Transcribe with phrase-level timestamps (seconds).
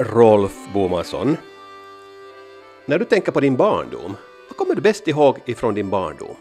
[0.00, 1.36] Rolf Bomason.
[2.86, 4.16] När du tänker på din barndom,
[4.48, 6.36] vad kommer du bäst ihåg ifrån din barndom?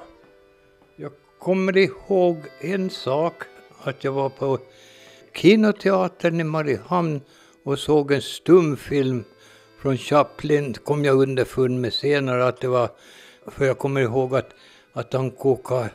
[0.95, 3.33] Jag kommer ihåg en sak,
[3.83, 4.59] att jag var på
[5.33, 7.21] Kinoteatern i Mariehamn
[7.63, 9.23] och såg en stumfilm
[9.81, 12.89] från Chaplin, kom jag underfund med senare att det var,
[13.47, 14.49] för jag kommer ihåg att,
[14.93, 15.89] att han kokade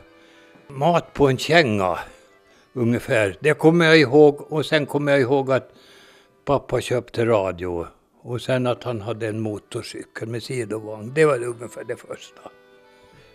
[0.67, 1.99] mat på en känga,
[2.73, 3.37] ungefär.
[3.39, 5.74] Det kommer jag ihåg och sen kommer jag ihåg att
[6.45, 7.87] pappa köpte radio
[8.21, 11.11] och sen att han hade en motorcykel med sidovagn.
[11.15, 12.41] Det var ungefär det första.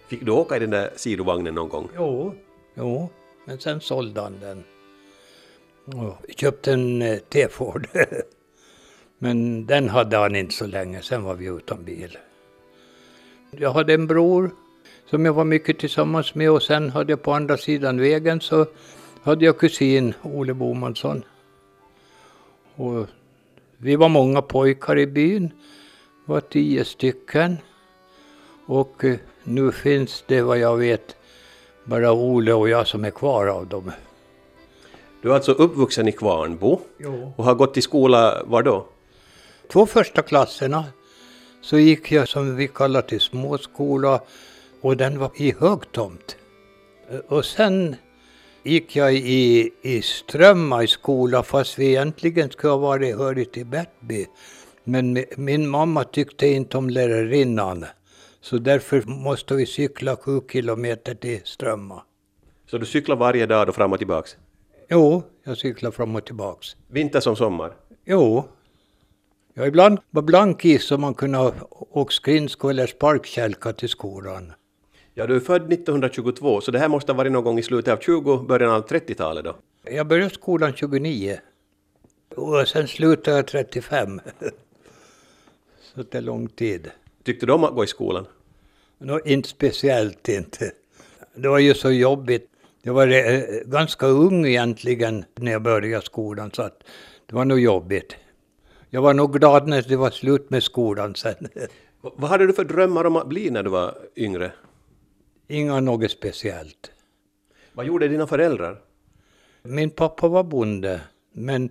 [0.08, 1.88] Fick du åka i den där sidovagnen någon gång?
[1.96, 2.34] Jo,
[2.74, 3.08] jo,
[3.44, 4.64] men sen sålde han den.
[5.84, 7.88] Och köpte en eh, T-Ford.
[9.18, 12.18] men den hade han inte så länge, sen var vi utan bil.
[13.50, 14.50] Jag hade en bror
[15.06, 18.66] som jag var mycket tillsammans med och sen hade jag på andra sidan vägen så
[19.22, 21.24] hade jag kusin Ole Bomansson.
[22.80, 23.06] Och
[23.78, 25.52] vi var många pojkar i byn,
[26.24, 27.56] var tio stycken.
[28.66, 31.16] Och eh, nu finns det vad jag vet
[31.84, 33.92] bara Ole och jag som är kvar av dem.
[35.22, 37.32] Du är alltså uppvuxen i Kvarnbo Jo.
[37.36, 38.86] och har gått i skola var då?
[39.72, 40.84] Två första klasserna
[41.62, 44.20] så gick jag som vi kallar till småskola
[44.80, 46.36] och den var i Högtomt.
[47.28, 47.96] Och sen
[48.62, 53.66] gick jag i, i Strömma i skola fast vi egentligen skulle ha varit hörigt till
[53.66, 54.26] Bertby.
[54.84, 57.86] Men mi- min mamma tyckte inte om lärarinnan.
[58.40, 62.02] Så därför måste vi cykla sju kilometer till Strömma.
[62.70, 64.36] Så du cyklar varje dag då fram och tillbaks?
[64.90, 66.76] Jo, jag cyklar fram och tillbaks.
[66.88, 67.72] Vinter som sommar?
[68.04, 68.44] Jo.
[69.54, 74.52] Ja, ibland var blank is så man kunde ha åkt skridsko eller sparkkälka till skolan.
[75.14, 77.92] Ja, du är född 1922, så det här måste ha varit någon gång i slutet
[77.92, 79.56] av 20, början av 30-talet då?
[79.84, 81.40] Jag började skolan 29.
[82.36, 84.20] Och sen slutade jag 35.
[85.94, 86.90] Så det är lång tid.
[87.24, 88.26] Tyckte du om att gå i skolan?
[88.98, 90.72] Nå, inte speciellt inte.
[91.34, 92.46] Det var ju så jobbigt.
[92.82, 96.82] Jag var eh, ganska ung egentligen när jag började skolan så att
[97.26, 98.16] det var nog jobbigt.
[98.90, 101.48] Jag var nog glad när det var slut med skolan sen.
[102.00, 104.52] Vad hade du för drömmar om att bli när du var yngre?
[105.50, 106.90] Inga något speciellt.
[107.72, 108.80] Vad gjorde dina föräldrar?
[109.62, 111.00] Min pappa var bonde,
[111.32, 111.70] men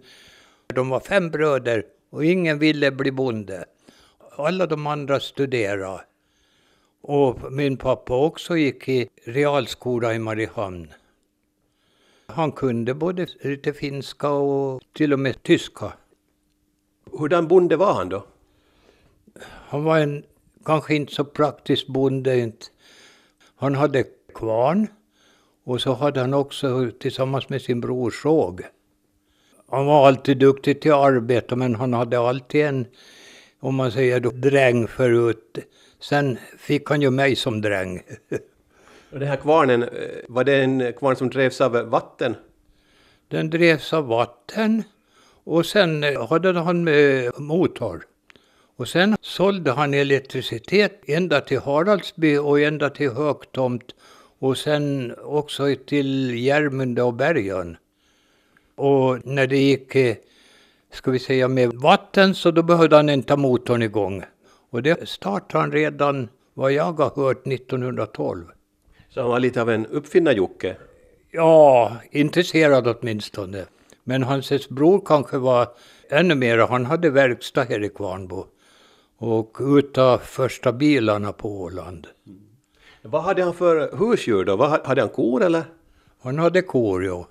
[0.67, 3.65] de var fem bröder och ingen ville bli bonde.
[4.37, 6.01] Alla de andra studerade.
[7.01, 10.93] Och min pappa också gick i realskola i Mariehamn.
[12.25, 15.93] Han kunde både lite finska och till och med tyska.
[17.11, 18.25] Hurdan bonde var han då?
[19.41, 20.23] Han var en
[20.65, 22.39] kanske inte så praktisk bonde.
[22.39, 22.65] Inte.
[23.59, 24.03] Han hade
[24.33, 24.87] kvarn
[25.63, 28.61] och så hade han också tillsammans med sin bror såg.
[29.69, 32.85] Han var alltid duktig till att arbeta men han hade alltid en,
[33.59, 35.57] om man säger då, dräng förut.
[35.99, 38.01] Sen fick han ju mig som dräng.
[39.11, 39.89] Och den här kvarnen, eh,
[40.27, 42.35] var det en kvarn som drevs av vatten?
[43.27, 44.83] Den drevs av vatten
[45.43, 48.05] och sen eh, hade han med motor.
[48.79, 53.95] Och sen sålde han elektricitet ända till Haraldsby och ända till Högtomt
[54.39, 57.77] och sen också till Järmunda och Bergön.
[58.75, 60.15] Och när det gick, eh,
[60.91, 64.23] ska vi säga med vatten så då behövde han inte motorn igång.
[64.69, 68.45] Och det startade han redan, vad jag har hört, 1912.
[69.09, 70.75] Så han var lite av en uppfinnar-Jocke.
[71.31, 73.65] Ja, intresserad åtminstone.
[74.03, 75.67] Men hans bror kanske var
[76.09, 76.57] ännu mer.
[76.57, 78.45] Han hade verkstad här i Kvarnbo.
[79.21, 82.07] Och utav första bilarna på Åland.
[83.01, 84.55] Vad hade han för husdjur då?
[84.55, 85.63] Vad, hade han kor eller?
[86.21, 87.27] Han hade kor, ja.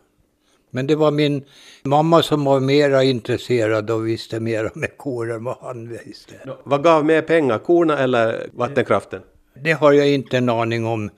[0.71, 1.44] Men det var min
[1.82, 6.34] mamma som var mera intresserad och visste mera med kor än vad han visste.
[6.65, 9.22] Vad gav mer pengar, korna eller vattenkraften?
[9.55, 11.10] Det har jag inte en aning om.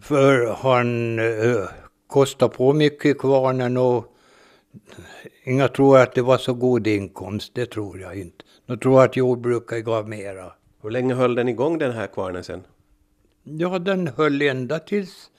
[0.00, 1.68] För han eh,
[2.06, 4.04] kostade på mycket i kvarnen och
[5.44, 7.54] inga tror att det var så god inkomst.
[7.54, 8.44] Det tror jag inte.
[8.66, 10.52] De tror att jordbruket gav mera.
[10.82, 12.62] Hur länge höll den igång den här kvarnen sen?
[13.44, 15.30] Ja, den höll ända tills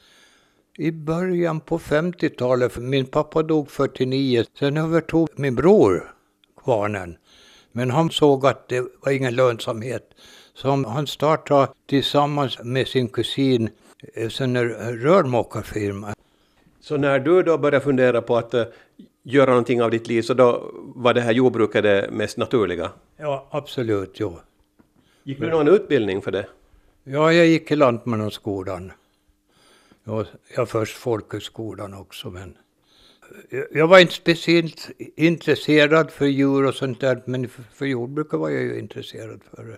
[0.77, 2.71] i början på 50-talet.
[2.73, 4.43] för Min pappa dog 49.
[4.59, 6.13] Sen övertog min bror
[6.63, 7.17] kvarnen.
[7.71, 10.09] Men han såg att det var ingen lönsamhet.
[10.53, 13.69] Så han- han startade tillsammans med sin kusin
[14.15, 14.57] eh, en
[15.01, 16.13] rörmokarfirma.
[16.81, 18.63] Så när du då började fundera på att eh,
[19.27, 22.91] göra någonting av ditt liv, så då var det här jordbruket det mest naturliga?
[23.17, 24.39] Ja, absolut, jo.
[25.23, 26.45] Gick du någon utbildning för det?
[27.03, 28.91] Ja, jag gick i Lantmannaskolan.
[30.03, 30.25] Ja,
[30.55, 32.57] jag först folkhögskolan också, men
[33.49, 38.39] Jag- Jag var inte speciellt intresserad för djur och sånt där, men för, för jordbruket
[38.39, 39.77] var jag ju intresserad för det.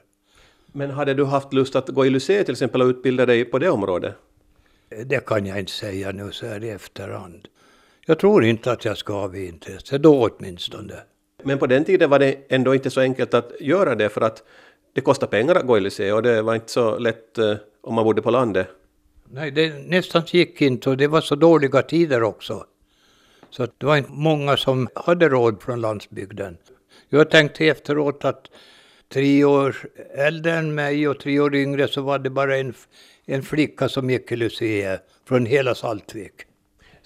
[0.72, 3.60] Men hade du haft lust att gå i Lycée till exempel och utbilda dig på
[3.60, 4.16] det området?
[5.06, 7.48] Det kan jag inte säga nu så här i efterhand.
[8.10, 10.94] Jag tror inte att jag ska ha intresse, då åtminstone.
[11.44, 14.44] Men på den tiden var det ändå inte så enkelt att göra det för att
[14.94, 17.96] det kostar pengar att gå i Lycée och det var inte så lätt eh, om
[17.96, 18.68] man bodde på landet.
[19.30, 22.66] Nej, det nästan gick inte och det var så dåliga tider också.
[23.50, 26.58] Så det var inte många som hade råd från landsbygden.
[27.10, 28.48] Jag tänkte efteråt att
[29.10, 29.76] tre år
[30.16, 32.74] äldre än mig och tre år yngre så var det bara en,
[33.26, 36.34] en flicka som gick i Lycée från hela Saltvik.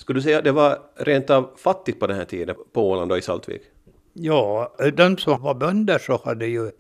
[0.02, 3.12] Skulle du säga att det var rent av fattigt på den här tiden på Åland
[3.12, 3.62] och i Saltvik?
[4.14, 6.72] Ja, de som var bönder så hade ju,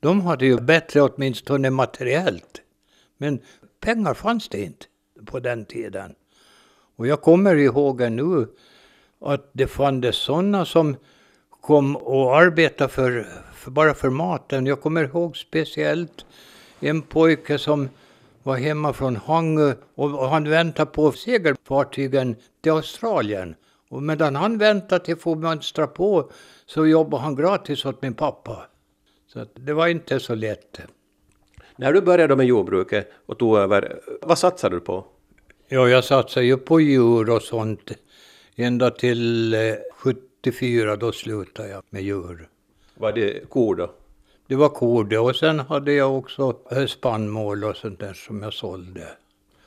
[0.00, 2.60] de hade ju bättre åtminstone materiellt.
[3.18, 3.40] Men
[3.80, 4.86] pengar fanns det inte
[5.26, 6.14] på den tiden.
[6.96, 8.46] Och jag kommer ihåg nu
[9.20, 10.96] att det fanns sådana som
[11.60, 14.66] kom och arbetade för, för, bara för maten.
[14.66, 16.24] Jag kommer ihåg speciellt
[16.80, 17.88] en pojke som
[18.42, 23.54] var hemma från Hangö och han väntade på segelfartygen till Australien.
[23.88, 26.30] Och medan han väntade till att få mönstra på
[26.66, 28.66] så jobbade han gratis åt min pappa.
[29.26, 30.80] Så det var inte så lätt.
[31.76, 35.04] När du började med jordbruket och tog över, vad satsade du på?
[35.68, 37.92] Ja, jag satsade ju på djur och sånt
[38.56, 39.60] ända till eh,
[39.94, 42.48] 74, då slutade jag med djur.
[42.94, 43.94] Var det kor då?
[44.50, 48.42] Det var kor det och sen hade jag också eh, spannmål och sånt där som
[48.42, 49.08] jag sålde.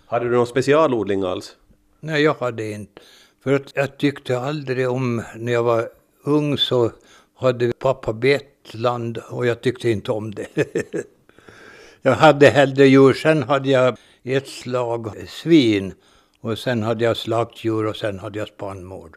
[0.05, 1.55] Hade du någon specialodling alls?
[1.99, 3.01] Nej, jag hade inte.
[3.43, 5.89] För att jag tyckte aldrig om, när jag var
[6.23, 6.91] ung så
[7.35, 10.47] hade pappa betland och jag tyckte inte om det.
[12.01, 15.93] jag hade hellre djur, sen hade jag ett slag svin
[16.41, 19.09] och sen hade jag slaktdjur och sen hade jag spannmål.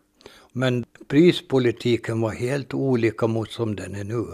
[0.53, 4.27] Men prispolitiken var helt olika mot som den är nu.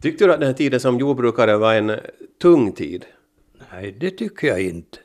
[0.00, 2.00] Tyckte du att den här tiden som jordbrukare var en
[2.42, 3.04] tung tid?
[3.72, 4.98] Nej, det tycker jag inte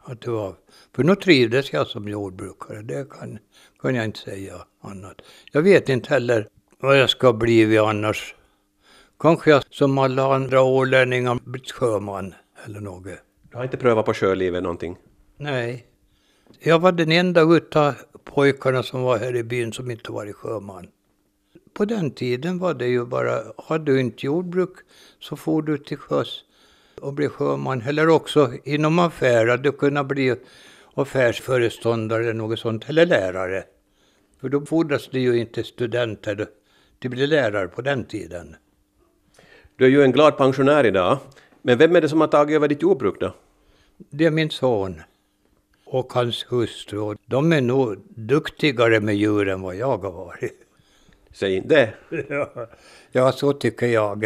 [0.00, 0.54] att det var.
[0.94, 3.38] För nu trivdes jag som jordbrukare, det kan,
[3.82, 5.20] kan jag inte säga annat.
[5.52, 6.48] Jag vet inte heller
[6.78, 8.34] vad jag ska bli annars.
[9.18, 12.34] Kanske jag som alla andra ålänningar blivit sjöman
[12.64, 13.04] eller något.
[13.50, 14.96] Du har inte prövat på sjölivet någonting?
[15.36, 15.86] Nej.
[16.58, 17.94] Jag var den enda utav
[18.24, 20.88] pojkarna som var här i byn som inte varit sjöman.
[21.72, 24.74] På den tiden var det ju bara, hade du inte jordbruk
[25.18, 26.44] så får du till sjöss
[27.00, 27.82] och bli sjöman.
[27.82, 30.34] Eller också inom affärer, du kunde bli
[30.94, 33.64] affärsföreståndare eller något sånt, eller lärare.
[34.40, 36.46] För då fordras det ju inte studenter
[36.98, 38.56] till bli lärare på den tiden.
[39.76, 41.18] Du är ju en glad pensionär idag.
[41.62, 43.34] Men vem är det som har tagit över ditt jordbruk då?
[44.10, 45.02] Det är min son
[45.84, 47.16] och hans hustru.
[47.26, 50.69] De är nog duktigare med djur än vad jag har varit.
[51.32, 51.92] Säg inte.
[52.28, 52.66] Ja,
[53.12, 54.24] ja, så tycker jag.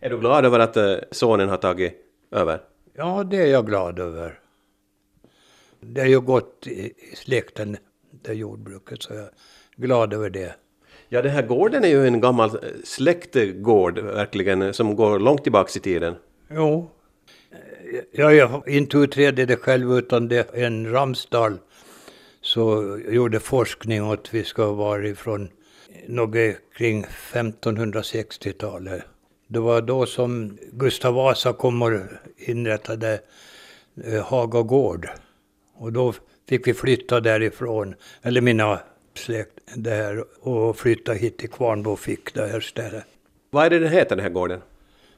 [0.00, 1.94] Är du glad över att eh, sonen har tagit
[2.30, 2.60] över?
[2.94, 4.38] Ja, det är jag glad över.
[5.80, 7.76] Det är ju gått i släkten,
[8.10, 9.30] det jordbruket, så jag är
[9.76, 10.54] glad över det.
[11.08, 15.42] Ja, den här gården är ju en gammal eh, släktgård verkligen, eh, som går långt
[15.42, 16.14] tillbaks i tiden.
[16.50, 16.90] Jo.
[18.12, 21.58] Jag, jag inte utredde det själv, utan det en Ramsdal
[22.40, 25.48] så gjorde forskning åt vi ska vara ifrån
[26.06, 29.02] något kring 1560-talet.
[29.48, 31.92] Det var då som Gustav Vasa kom och
[32.36, 33.20] inrättade
[34.04, 35.08] eh, Haga gård.
[35.74, 36.14] Och då
[36.48, 38.80] fick vi flytta därifrån, eller mina
[39.14, 43.04] släkt där, och flytta hit till Kvarnbo fick det här stället.
[43.50, 44.60] Vad är det den heter, den här gården?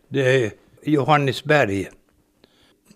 [0.08, 1.88] Det är Johannesberg.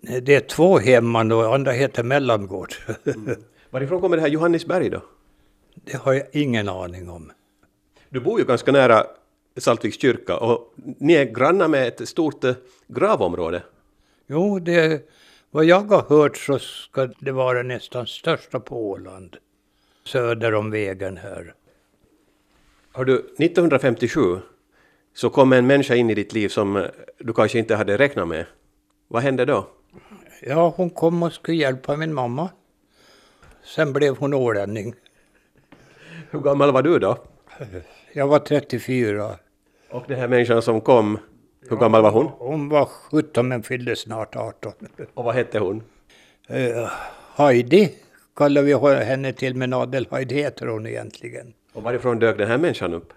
[0.01, 2.75] Det är två hemman och andra heter Mellangård.
[3.71, 5.03] Varifrån kommer det här Johannisberg då?
[5.75, 7.33] Det har jag ingen aning om.
[8.15, 9.07] Du bor ju ganska nära
[9.57, 12.55] Saltviks kyrka och ni är grannar med ett stort eh,
[12.87, 13.63] gravområde.
[14.27, 15.09] Jo, det,
[15.51, 19.37] vad jag har hört så ska det vara nästan största på Åland.
[20.05, 21.55] Söder om vägen här.
[22.93, 24.39] Har du, 1957
[25.15, 26.85] så kom en människa in i ditt liv som eh,
[27.19, 28.47] du kanske inte hade räknat med.
[29.09, 29.69] Vad hände då?
[30.43, 32.51] Ja, hon kom och skulle hjälpa min mamma.
[33.65, 34.95] Sen blev hon ålänning.
[36.31, 37.19] Hur gammal var du då?
[38.17, 39.39] Jag var 34.
[39.91, 41.19] Och den här människan som kom,
[41.69, 42.27] hur gammal var hon?
[42.27, 44.73] Hon var 17 men fyllde snart 18.
[45.15, 45.83] Och vad hette hon?
[46.49, 46.91] Eh,
[47.35, 47.95] Heidi
[48.37, 51.55] kallar vi henne till, men Adelheid heter hon egentligen.
[51.73, 53.13] Och varifrån dök den här människan upp?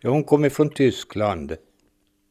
[0.00, 1.56] Ja, hon kommer från Tyskland.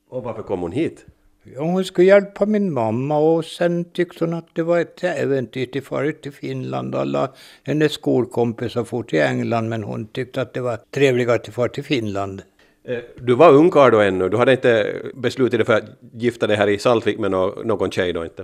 [0.09, 1.05] Och varför kom hon hit?
[1.53, 5.65] Ja, hon skulle hjälpa min mamma och sen tyckte hon att det var ett äventyr
[5.65, 6.95] till fara till Finland.
[6.95, 7.31] Alla
[7.63, 11.83] hennes skolkompisar for till England men hon tyckte att det var trevligare att fara till
[11.83, 12.41] Finland.
[12.83, 15.83] Eh, du var ungkarl då ännu, du hade inte beslutat dig för att
[16.13, 18.43] gifta dig här i Saltvik med någon tjej då inte?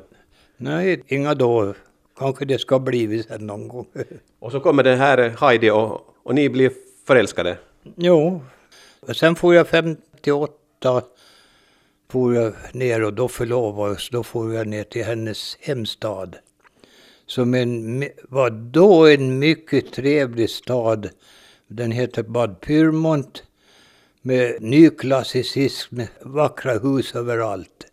[0.58, 1.74] Nej, inga då.
[2.17, 3.86] Kanske det ska bli sen någon gång.
[4.39, 6.72] Och så kommer den här Heidi och, och ni blir
[7.08, 7.58] förälskade?
[7.96, 8.41] Jo.
[9.13, 11.01] Sen får jag 58
[12.11, 14.09] for jag ner och då förlovade oss.
[14.09, 16.35] Då får jag ner till hennes hemstad.
[17.25, 21.09] Som en, var då en mycket trevlig stad.
[21.67, 23.43] Den heter Bad Pyrmont.
[24.21, 27.87] Med nyklassicism, vackra hus överallt.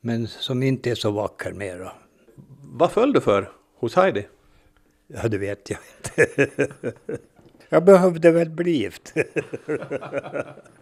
[0.00, 1.92] Men som inte är så vacker mera.
[2.62, 4.26] Vad föll du för hos Heidi?
[5.06, 6.46] Ja, det vet jag inte.
[7.68, 9.14] jag behövde väl bli gift.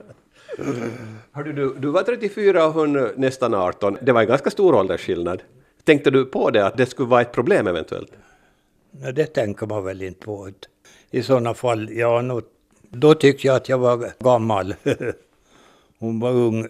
[1.32, 3.98] Hörde du, du var 34 och hon nästan 18.
[4.02, 5.42] Det var en ganska stor åldersskillnad.
[5.84, 8.12] Tänkte du på det, att det skulle vara ett problem eventuellt?
[8.90, 10.50] Nej, det tänker man väl inte på.
[11.10, 12.42] I sådana fall, ja, nog,
[12.90, 14.74] då tyckte jag att jag var gammal.
[15.98, 16.68] Hon var ung,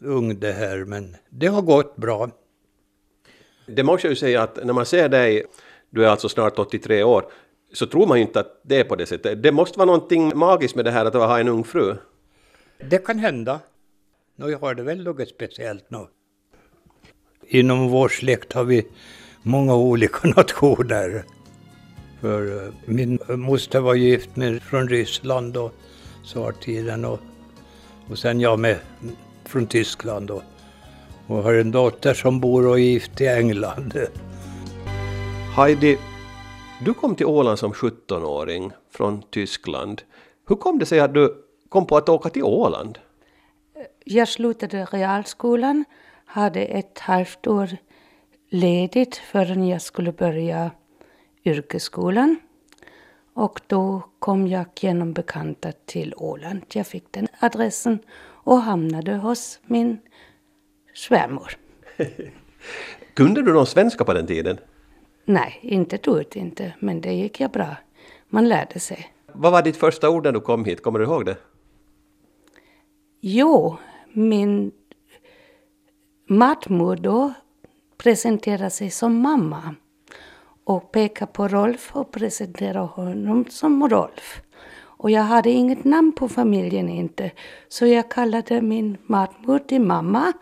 [0.00, 2.30] ung det här, men det har gått bra.
[3.66, 5.44] Det måste jag ju säga att när man ser dig,
[5.90, 7.24] du är alltså snart 83 år,
[7.72, 9.42] så tror man ju inte att det är på det sättet.
[9.42, 11.94] Det måste vara någonting magiskt med det här att ha en ung fru.
[12.80, 13.60] Det kan hända.
[14.36, 16.06] Nu har det väl något speciellt nu.
[17.46, 18.86] Inom vår släkt har vi
[19.42, 21.24] många olika nationer.
[22.20, 25.74] För eh, min eh, moster var gift med från Ryssland och
[26.24, 27.20] tsartiden och,
[28.10, 30.42] och sen jag med mm, från Tyskland och,
[31.26, 33.98] och har en dotter som bor och är gift i England.
[35.56, 35.98] Heidi,
[36.84, 40.02] du kom till Åland som 17-åring från Tyskland.
[40.48, 42.98] Hur kom det sig att du kom på att åka till Åland?
[44.04, 45.84] Jag slutade realskolan,
[46.24, 47.76] hade ett halvt år
[48.48, 50.70] ledigt förrän jag skulle börja
[51.44, 52.36] yrkesskolan.
[53.34, 56.62] Och då kom jag genom bekanta till Åland.
[56.72, 59.98] Jag fick den adressen och hamnade hos min
[60.94, 61.56] svärmor.
[63.14, 64.58] Kunde du någon svenska på den tiden?
[65.24, 67.76] Nej, inte ett inte, men det gick jag bra.
[68.28, 69.12] Man lärde sig.
[69.32, 70.82] Vad var ditt första ord när du kom hit?
[70.82, 71.36] Kommer du ihåg det?
[73.20, 73.76] Jo,
[74.12, 74.72] min
[76.28, 77.32] matmor då
[77.96, 79.74] presenterade sig som mamma
[80.64, 84.42] och pekade på Rolf och presenterade honom som Rolf.
[84.80, 87.30] Och jag hade inget namn på familjen inte,
[87.68, 90.32] så jag kallade min matmor till mamma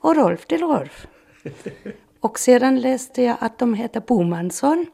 [0.00, 1.06] och Rolf till Rolf.
[2.20, 4.86] Och sedan läste jag att de heter Bomansson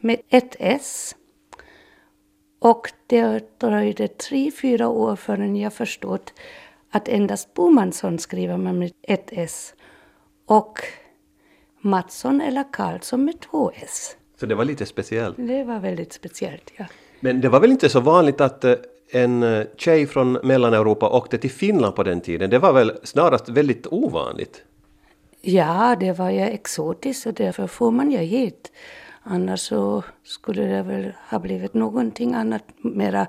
[0.00, 1.16] med ett S.
[2.58, 6.30] Och det dröjde tre, fyra år förrän jag förstod
[6.92, 9.74] att endast Bomansson skriver man med ett S
[10.46, 10.80] och
[11.80, 14.16] Mattsson eller Karlsson med två S.
[14.40, 15.36] Så det var lite speciellt?
[15.36, 16.84] Det var väldigt speciellt, ja.
[17.20, 18.74] Men det var väl inte så vanligt att eh,
[19.10, 22.50] en eh, tjej från Mellaneuropa åkte till Finland på den tiden?
[22.50, 24.62] Det var väl snarast väldigt ovanligt?
[25.40, 28.72] Ja, det var ju exotiskt och därför får man ju hit.
[29.22, 33.26] Annars så skulle det väl ha blivit någonting annat mera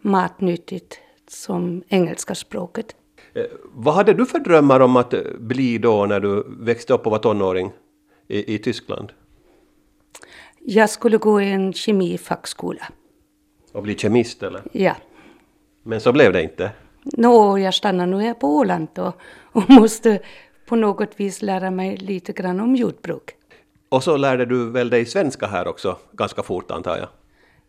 [0.00, 2.96] matnyttigt som engelska språket.
[3.34, 7.12] Eh, vad hade du för drömmar om att bli då när du växte upp och
[7.12, 7.72] var tonåring
[8.28, 9.12] i, i Tyskland?
[10.60, 12.88] Jag skulle gå i en kemifackskola.
[13.72, 14.62] Och bli kemist eller?
[14.72, 14.96] Ja.
[15.82, 16.70] Men så blev det inte?
[17.04, 19.14] Nå, jag stannar nu här på Åland och,
[19.52, 20.20] och måste
[20.66, 23.30] på något vis lära mig lite grann om jordbruk.
[23.88, 27.08] Och så lärde du väl dig svenska här också ganska fort antar jag?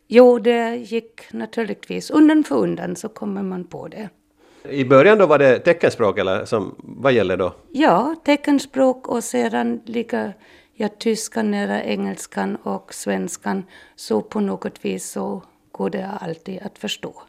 [0.07, 2.11] Jo, det gick naturligtvis.
[2.11, 4.09] Undan för undan så kommer man på det.
[4.69, 7.53] I början då var det teckenspråk eller som, vad gäller då?
[7.71, 10.33] Ja, teckenspråk och sedan ligger
[10.73, 13.63] jag tyskan nära engelskan och svenskan.
[13.95, 17.21] Så på något vis så går det alltid att förstå.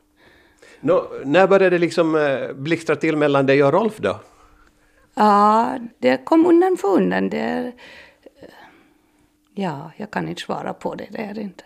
[0.81, 4.21] Nå, när började det liksom eh, blixtra till mellan dig och Rolf då?
[5.14, 7.29] Ja, det kom undan för undan.
[7.29, 7.73] Det är,
[9.55, 11.64] ja, jag kan inte svara på det, det är det inte.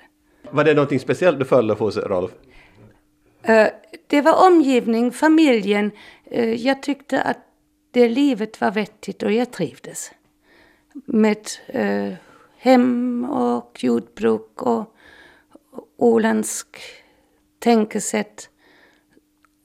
[0.50, 2.30] Var det någonting speciellt du följde hos Rolf?
[3.42, 3.68] Eh,
[4.06, 5.90] det var omgivning, familjen.
[6.24, 7.38] Eh, jag tyckte att
[7.90, 10.12] det livet var vettigt och jag trivdes.
[11.04, 12.14] Med eh,
[12.58, 14.94] hem och jordbruk och
[15.96, 16.78] åländsk
[17.58, 18.50] tänkesätt.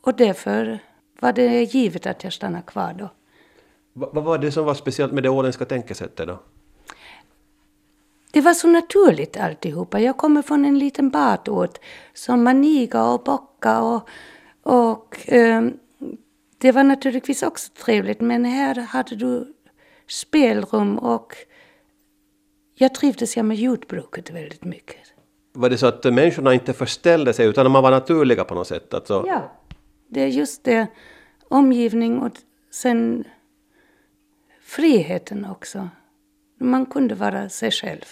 [0.04, 0.80] Och därför
[1.20, 3.10] var det givet att jag stannade kvar då.
[3.94, 6.40] Vad var det som var speciellt med det åländska tänkesättet då?
[8.34, 10.00] Det var så naturligt alltihopa.
[10.00, 11.78] Jag kommer från en liten badort
[12.14, 14.10] som Maniga och Bocka och,
[14.64, 15.64] och eh,
[16.58, 19.54] det var naturligtvis också trevligt men här hade du
[20.08, 21.36] spelrum och
[22.76, 24.98] jag trivdes jag med jordbruket väldigt mycket.
[25.54, 28.94] Var det så att människorna inte förställde sig utan man var naturliga på något sätt?
[28.94, 29.52] Alltså, Ja,
[30.08, 30.88] det är just det.
[31.50, 32.32] Omgivning och
[32.72, 33.24] sen
[34.62, 35.90] friheten också.
[36.60, 38.06] Man kunde vara sig själv.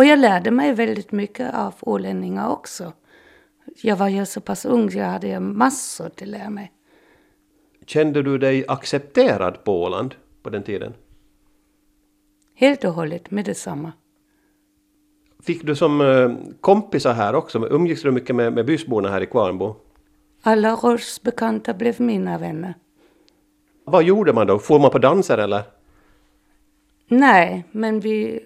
[0.00, 2.92] Och jag lärde mig väldigt mycket av ålänningar också.
[3.82, 6.72] Jag var ju så pass ung, jag hade massor att lära mig.
[7.86, 10.94] Kände du dig accepterad på Åland på den tiden?
[12.54, 13.92] Helt och hållet med detsamma.
[15.42, 16.30] Fick du som eh,
[16.60, 17.68] kompisar här också?
[17.70, 19.76] Umgicks du mycket med, med bysborna här i Kvarnbo?
[20.42, 22.74] Alla rörsbekanta blev mina vänner.
[23.84, 24.58] Vad gjorde man då?
[24.58, 25.62] Får man på danser eller?
[27.08, 28.40] Nej, men vi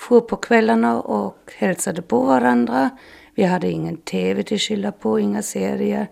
[0.00, 2.90] for på kvällarna och hälsade på varandra.
[3.34, 6.06] Vi hade ingen tv till skillnad på, inga serier.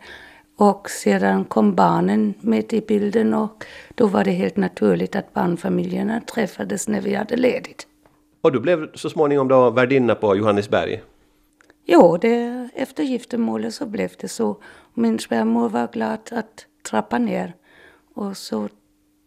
[0.56, 3.64] Och sedan kom barnen med i bilden och
[3.94, 7.86] då var det helt naturligt att barnfamiljerna träffades när vi hade ledigt.
[8.40, 11.02] Och du blev så småningom då värdinna på Johannesberg.
[11.86, 14.56] Jo, det, efter giftermålet så blev det så.
[14.94, 17.54] Min svärmor var glad att trappa ner
[18.14, 18.68] och så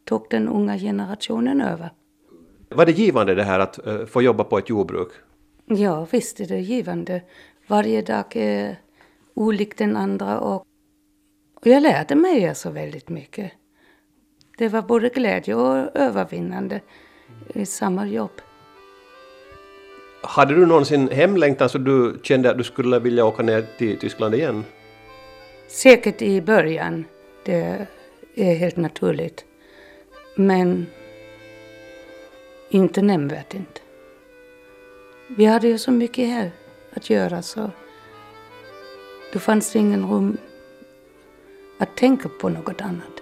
[0.06, 1.90] tog den unga generationen över.
[2.72, 5.10] Var det givande det här att eh, få jobba på ett jordbruk?
[5.66, 7.22] Ja, visst är det givande.
[7.68, 8.76] Varje dag är
[9.34, 10.66] olik den andra och,
[11.56, 13.52] och jag lärde mig alltså väldigt mycket.
[14.58, 16.82] Det var både glädje och övervinnande
[17.54, 18.42] i samma jobb.
[20.24, 24.36] Hade du någonsin hemlängtan så du kände att du skulle vilja åka ner till Tyskland
[24.36, 24.64] igen?
[25.68, 27.06] Säkert i början,
[27.46, 27.88] det
[28.36, 29.46] är helt naturligt.
[30.36, 30.88] Men
[32.72, 33.82] inte nämnvärt inte.
[35.38, 36.52] Vi hade ju så mycket här
[36.94, 37.70] att göra så
[39.34, 40.38] då fanns det ingen rum
[41.80, 43.22] att tänka på något annat.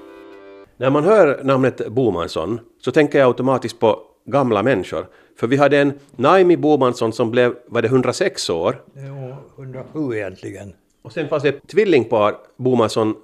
[0.78, 5.08] När man hör namnet Bomansson så tänker jag automatiskt på gamla människor.
[5.40, 8.84] För vi hade en Naimi Bomansson som blev, var det 106 år?
[8.96, 10.74] Jo, 107 egentligen.
[11.02, 13.16] Och sen fanns det ett tvillingpar, Bomansson,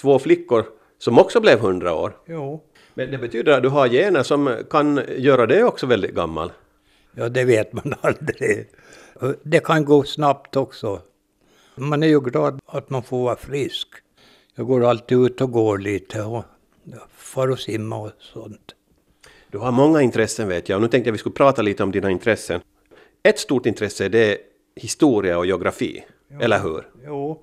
[0.00, 0.64] två flickor,
[0.98, 2.16] som också blev 100 år.
[2.26, 2.60] Jo.
[2.94, 6.52] Men det betyder att du har gener som kan göra det också väldigt gammal.
[7.14, 8.68] Ja, det vet man aldrig.
[9.42, 11.00] Det kan gå snabbt också.
[11.74, 13.88] Man är ju glad att man får vara frisk.
[14.54, 16.44] Jag går alltid ut och går lite och
[17.16, 18.74] far och simma och sånt.
[19.50, 21.92] Du har många intressen vet jag och nu tänkte jag vi skulle prata lite om
[21.92, 22.60] dina intressen.
[23.22, 24.38] Ett stort intresse det är
[24.76, 26.04] historia och geografi,
[26.40, 26.88] eller hur?
[27.06, 27.42] Jo.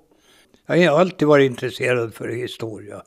[0.65, 3.03] Jag har alltid varit intresserad för historia.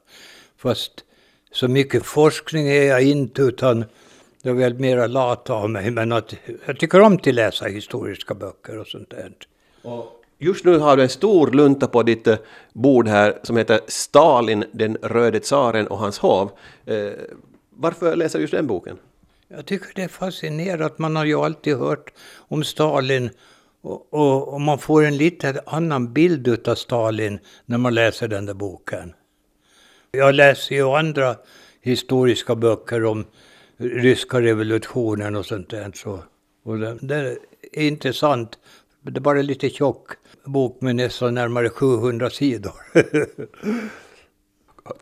[0.56, 1.04] Fast
[1.52, 3.84] så mycket forskning är jag inte utan
[4.42, 5.90] jag är väl mera lat av mig.
[5.90, 6.34] Men att,
[6.66, 9.32] jag tycker om att läsa historiska böcker och sånt där.
[9.82, 12.36] Och just nu har du en stor lunta på ditt eh,
[12.72, 16.50] bord här som heter Stalin, den röde tsaren och hans hov.
[16.84, 17.10] Eh,
[17.70, 18.98] varför läser du just den boken?
[19.48, 23.30] Jag tycker det är fascinerande att man har ju alltid hört om Stalin
[23.82, 28.46] och, och, och man får en lite annan bild av Stalin när man läser den
[28.46, 29.12] där boken.
[30.16, 31.36] Jag läser ju andra
[31.80, 33.24] historiska böcker om
[33.76, 35.92] ryska revolutionen och sånt där.
[35.94, 36.18] Så,
[36.64, 37.38] och det, det
[37.72, 38.58] är intressant.
[39.02, 40.10] Det är bara lite tjock
[40.44, 42.72] bok med nästan närmare 700 sidor.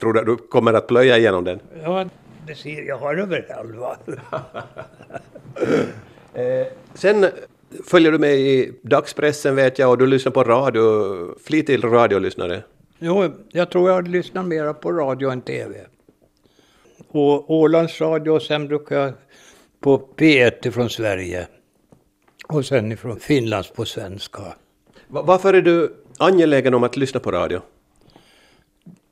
[0.00, 1.60] Tror du att du kommer att plöja igenom den?
[1.82, 2.08] ja,
[2.46, 3.96] det ser jag har över halva.
[6.34, 7.26] Eh, sen
[7.86, 12.62] följer du med i dagspressen vet jag och du lyssnar på radio, flitig radiolyssnare.
[13.00, 15.86] Jo, jag tror jag lyssnar mera på radio än tv.
[17.08, 19.12] Och Ålands radio och sen brukar jag
[19.80, 21.46] på P1 från Sverige.
[22.48, 24.42] Och sen ifrån Finlands på svenska.
[25.08, 27.60] Va- Varför är du angelägen om att lyssna på radio?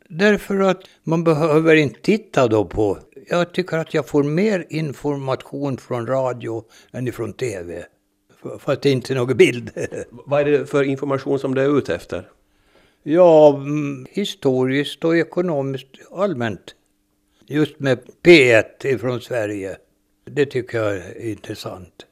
[0.09, 2.98] Därför att man behöver inte titta då på...
[3.31, 7.85] Jag tycker att jag får mer information från radio än ifrån tv.
[8.64, 9.70] Att det inte är någon bild.
[10.11, 12.29] Vad är det för information som du är ute efter?
[13.02, 16.74] Ja, mm, historiskt och ekonomiskt allmänt.
[17.46, 19.76] Just med P1 ifrån Sverige.
[20.24, 22.06] Det tycker jag är intressant.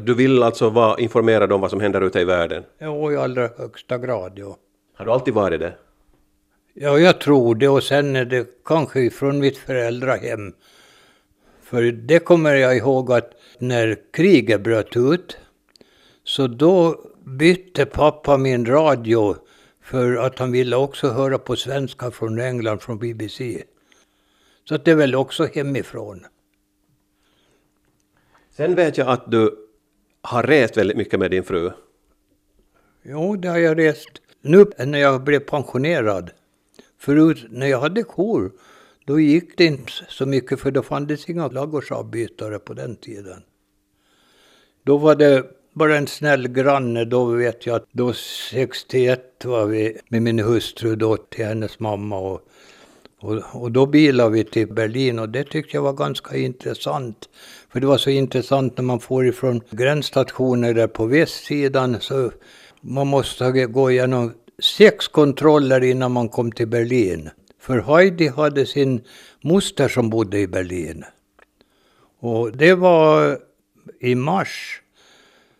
[0.00, 2.64] Du vill alltså vara informerad om vad som händer ute i världen?
[2.78, 4.56] Ja, i allra högsta grad, ja.
[4.94, 5.74] Har du alltid varit det?
[6.74, 10.52] Ja, jag tror det och sen är det kanske från mitt föräldrahem.
[11.62, 15.36] För det kommer jag ihåg att när kriget bröt ut
[16.24, 19.36] så då bytte pappa min radio
[19.82, 23.64] för att han ville också höra på svenska från England, från BBC.
[24.64, 26.26] Så att det är väl också hemifrån.
[28.50, 29.68] Sen vet jag att du
[30.22, 31.70] har rest väldigt mycket med din fru.
[33.02, 34.10] Jo, det har jag rest.
[34.40, 36.30] Nu när jag blev pensionerad.
[36.98, 38.52] Förut när jag hade kor,
[39.04, 43.42] Då gick det inte så mycket för det fanns inga ladugårdsavbytare på den tiden.
[44.82, 49.98] Då var det bara en snäll granne, då vet jag att då 61 var vi
[50.08, 52.40] med min hustru då till hennes mamma och,
[53.20, 57.28] och, och då bilade vi till Berlin och det tyckte jag var ganska intressant.
[57.72, 62.30] För det var så intressant när man får ifrån gränsstationer där på västsidan så
[62.80, 64.32] man måste gå igenom
[64.62, 67.30] sex kontroller innan man kom till Berlin.
[67.60, 69.00] För Heidi hade sin
[69.40, 71.04] moster som bodde i Berlin.
[72.20, 73.38] Och det var
[74.00, 74.81] i mars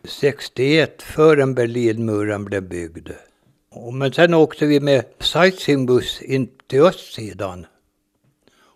[0.07, 3.09] 61 förrän Berlinmuren blev byggd.
[3.93, 7.65] Men sen åkte vi med sightseeingbuss in till östsidan.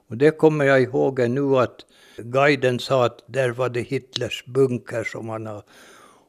[0.10, 1.86] Och det kommer jag ihåg nu att
[2.18, 5.64] guiden sa att där var det Hitlers bunker som han har.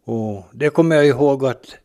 [0.04, 1.76] Och det kommer jag ihåg att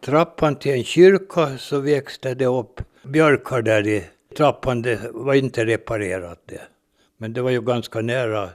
[0.00, 4.04] trappan till en kyrka så växte det upp björkar där i
[4.36, 4.82] trappan.
[4.82, 6.62] Det var inte reparerat det.
[7.16, 8.50] Men det var ju ganska nära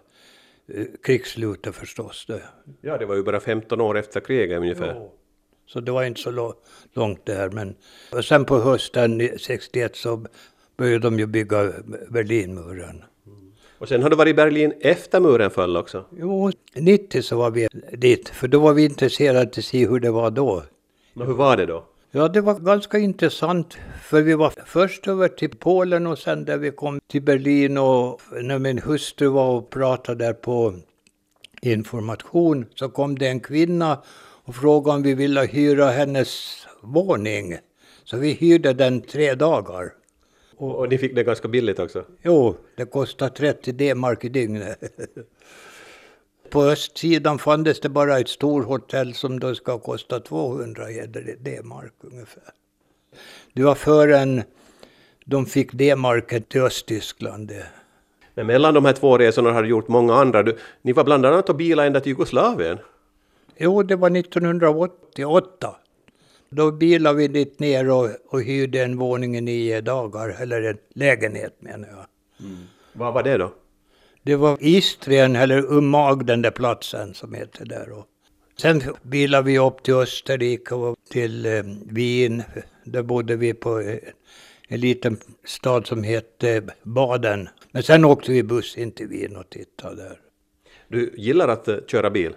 [1.04, 2.26] krigsslutet förstås.
[2.28, 2.42] Det.
[2.82, 4.94] Ja, det var ju bara 15 år efter kriget ungefär.
[4.96, 5.12] Jo.
[5.66, 6.54] Så det var inte så
[6.94, 7.50] långt där.
[7.50, 7.76] Men
[8.12, 10.26] och sen på hösten 61 så
[10.78, 11.74] började de ju bygga
[12.10, 13.04] Berlinmuren.
[13.78, 16.06] Och sen har du varit i Berlin efter muren föll också?
[16.12, 20.12] Jo, 90 så var vi dit, för då var vi intresserade att se hur det
[20.12, 20.64] var då.
[21.14, 21.86] Men hur var det då?
[22.16, 26.58] Ja, det var ganska intressant, för vi var först över till Polen och sen där
[26.58, 30.74] vi kom till Berlin och när min hustru var och pratade där på
[31.62, 34.04] information så kom det en kvinna
[34.46, 37.58] och frågade om vi ville hyra hennes våning.
[38.04, 39.94] Så vi hyrde den tre dagar.
[40.58, 42.06] Och, och ni fick det ganska billigt också?
[42.24, 44.80] Jo, det kostade 30 D-mark i dygnet.
[46.54, 50.84] På östsidan fanns det bara ett storhotell som då ska kosta 200
[51.40, 52.44] D-mark ungefär.
[53.54, 54.44] Det var förrän
[55.26, 57.52] de fick D-marken till Östtyskland.
[58.34, 60.44] Men mellan de här två resorna har du gjort många andra.
[60.44, 62.78] Du, ni var bland annat och bilade ända till Jugoslavien.
[63.58, 65.76] Jo, det var 1988.
[66.50, 70.78] Då bilade vi dit ner och, och hyrde en våning i nio dagar, eller en
[70.94, 72.06] lägenhet menar jag.
[72.48, 72.64] Mm.
[72.94, 73.52] Vad var det då?
[74.26, 77.92] Det var Istrien, eller Umag, den där platsen som heter där.
[77.92, 78.06] Och
[78.58, 82.44] sen bilade vi upp till Österrike och till eh, Wien.
[82.84, 83.98] Där bodde vi på eh,
[84.68, 87.50] en liten stad som hette Baden.
[87.72, 90.20] Men sen åkte vi buss in till Wien och tittade där.
[90.88, 92.36] Du gillar att uh, köra bil?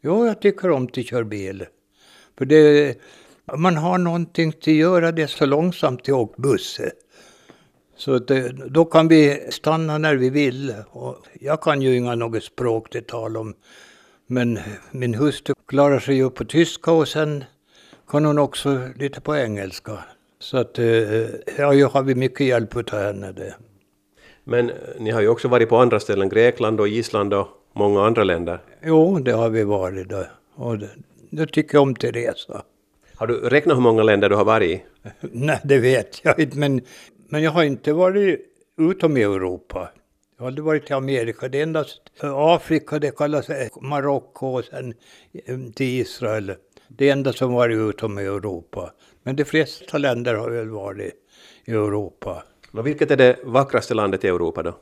[0.00, 1.66] Jo, jag tycker om att köra bil.
[2.38, 2.96] För det,
[3.56, 6.80] man har någonting att göra det så långsamt till åka buss.
[8.04, 10.74] Så det, då kan vi stanna när vi vill.
[10.90, 13.54] Och jag kan ju inga något språk till tal om.
[14.26, 14.58] Men
[14.90, 17.44] min hustru klarar sig ju på tyska och sen
[18.08, 19.98] kan hon också lite på engelska.
[20.38, 20.86] Så att eh,
[21.58, 23.32] ja, jag har vi mycket hjälp av henne.
[23.32, 23.54] Det.
[24.44, 28.24] Men ni har ju också varit på andra ställen, Grekland och Island och många andra
[28.24, 28.58] länder.
[28.84, 30.08] Jo, det har vi varit.
[30.08, 30.24] Då.
[30.54, 30.90] Och det,
[31.30, 32.62] det tycker jag om till resa.
[33.22, 34.82] Har du räknat hur många länder du har varit i?
[35.20, 36.58] Nej, det vet jag inte.
[36.58, 36.80] Men,
[37.32, 38.40] men jag har inte varit
[38.78, 39.90] utom Europa.
[40.36, 41.48] Jag har aldrig varit i Amerika.
[41.48, 43.48] Det är endast Afrika, det kallas
[43.80, 44.94] Marocko och sen
[45.32, 46.54] eh, till Israel.
[46.88, 48.92] Det enda som varit utom Europa.
[49.22, 51.14] Men de flesta länder har väl varit
[51.64, 52.44] i Europa.
[52.72, 54.76] Och vilket är det vackraste landet i Europa då?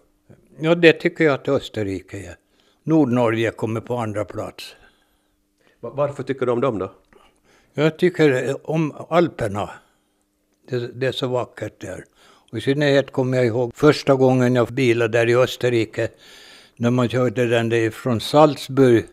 [0.60, 2.36] Ja, det tycker jag att Österrike är.
[2.82, 4.76] Nordnorge kommer på andra plats.
[5.80, 6.92] Varför tycker du om dem då?
[7.74, 9.70] Jag tycker om Alperna.
[10.68, 12.04] Det, det, är så vackert där.
[12.50, 16.08] Och I synnerhet kommer jag ihåg första gången jag bilade där i Österrike.
[16.76, 19.04] När man körde den från Salzburg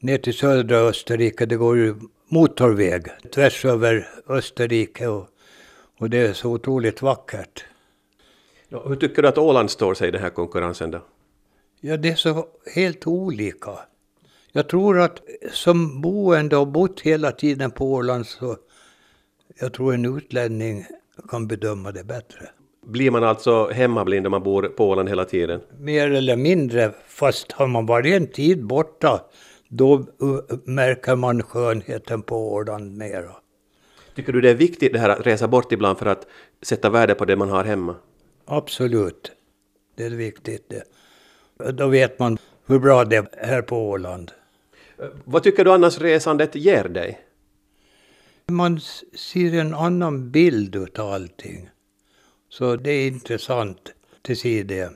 [0.00, 1.46] ner till södra Österrike.
[1.46, 1.94] Det går ju
[2.28, 5.08] motorväg tvärs över Österrike.
[5.08, 5.28] Och,
[5.98, 7.64] och det är så otroligt vackert.
[8.68, 11.02] Ja, hur tycker du att Åland står sig i den här konkurrensen då?
[11.80, 13.78] Ja, det är så helt olika.
[14.52, 15.20] Jag tror att
[15.52, 18.56] som boende och bott hela tiden på Åland så
[19.60, 20.86] jag tror en utlänning
[21.28, 22.50] kan bedöma det bättre.
[22.86, 25.60] Blir man alltså hemmablind om man bor på Åland hela tiden?
[25.78, 29.20] Mer eller mindre, fast har man varit en tid borta
[29.68, 30.06] då
[30.64, 33.30] märker man skönheten på Åland mera.
[34.14, 36.26] Tycker du det är viktigt det här att resa bort ibland för att
[36.62, 37.96] sätta värde på det man har hemma?
[38.44, 39.32] Absolut.
[39.96, 40.84] Det är viktigt det.
[41.72, 44.32] Då vet man hur bra det är här på Åland.
[45.24, 47.20] Vad tycker du annars resandet ger dig?
[48.46, 48.80] Man
[49.14, 51.68] ser en annan bild utav allting.
[52.52, 53.92] Så det är intressant
[54.28, 54.92] att se det.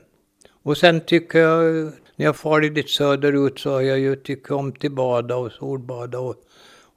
[0.63, 4.69] Och sen tycker jag, när jag farit lite söderut så har jag ju tyckt om
[4.69, 6.35] att bada och solbada och,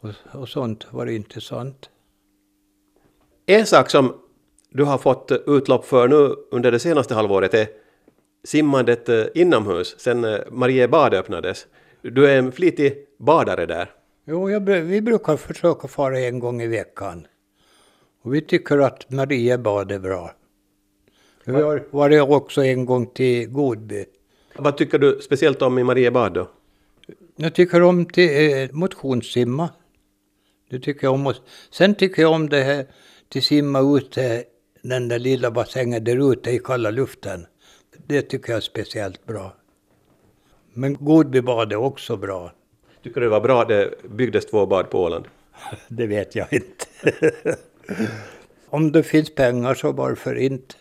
[0.01, 1.91] och, och sånt var intressant.
[3.47, 4.15] En sak som
[4.71, 7.67] du har fått utlopp för nu under det senaste halvåret är
[8.45, 11.67] simmandet eh, inomhus sen eh, Mariebad öppnades.
[12.03, 13.91] Du är en flitig badare där.
[14.25, 17.27] Jo, jag, vi brukar försöka fara en gång i veckan.
[18.23, 20.35] Och vi tycker att Mariebad är bra.
[21.51, 24.05] Vi har varit också en gång till Godby.
[24.57, 26.51] Vad tycker du speciellt om i Mariebad då?
[27.37, 29.71] Jag tycker om till eh, motionssimma.
[30.71, 31.35] Det tycker jag om.
[31.71, 32.87] Sen tycker jag om det här
[33.29, 34.45] till simma ute,
[34.83, 37.47] den där lilla bassängen där ute i kalla luften.
[38.07, 39.55] Det tycker jag är speciellt bra.
[40.73, 42.53] Men Godbybad är också bra.
[43.03, 45.25] Tycker du det var bra det byggdes två bad på Åland?
[45.89, 47.17] Det vet jag inte.
[48.69, 50.75] om det finns pengar så varför inte?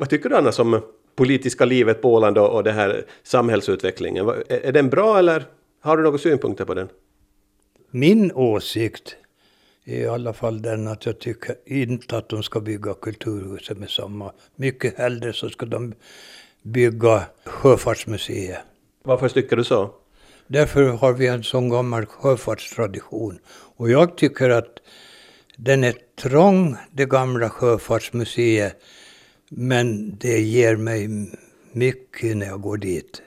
[0.00, 0.82] Vad tycker du annars om
[1.16, 4.28] politiska livet på Åland och och det här samhällsutvecklingen?
[4.28, 5.44] Är är den bra eller
[5.80, 6.88] har du några synpunkter på den?
[7.90, 9.16] Min åsikt
[9.84, 13.90] är i alla fall den att jag tycker inte att de ska bygga kulturhuset med
[13.90, 14.32] samma.
[14.56, 15.94] Mycket hellre så ska de
[16.62, 18.58] bygga Sjöfartsmuseet.
[19.02, 19.90] Varför tycker du så?
[20.46, 23.38] Därför har vi en sån gammal sjöfartstradition.
[23.76, 24.78] Och jag tycker att
[25.56, 28.76] den är trång, det gamla sjöfartsmuseet.
[29.52, 31.08] Men det ger mig
[31.72, 33.22] mycket när jag går dit.